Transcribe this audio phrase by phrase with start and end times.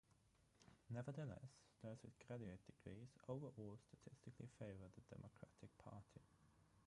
[0.89, 6.23] Nevertheless, those with graduate degrees overall statistically favor the Democratic Party.